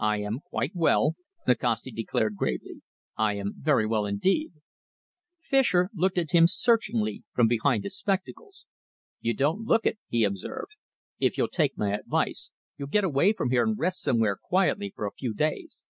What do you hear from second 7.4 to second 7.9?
behind